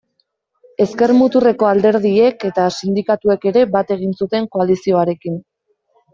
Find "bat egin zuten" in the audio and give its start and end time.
3.77-4.51